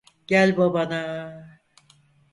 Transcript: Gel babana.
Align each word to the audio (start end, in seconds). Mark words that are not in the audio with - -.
Gel 0.27 0.55
babana. 0.57 1.01